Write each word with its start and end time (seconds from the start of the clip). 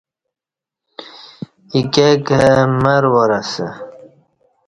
ایکے 1.73 2.09
کہ 2.27 2.41
مرواراسہ 2.81 3.67